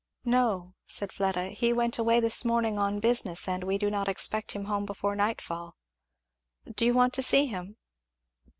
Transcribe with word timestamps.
"No," 0.25 0.73
said 0.87 1.11
Fleda, 1.13 1.49
"he 1.49 1.71
went 1.71 1.99
away 1.99 2.19
this 2.19 2.43
morning 2.43 2.79
on 2.79 2.99
business, 2.99 3.47
and 3.47 3.63
we 3.63 3.77
do 3.77 3.91
not 3.91 4.07
expect 4.07 4.53
him 4.53 4.63
home 4.63 4.83
before 4.83 5.15
night 5.15 5.39
fall. 5.39 5.75
Do 6.73 6.87
you 6.87 6.93
want 6.95 7.13
to 7.13 7.21
see 7.21 7.45
him?" 7.45 7.77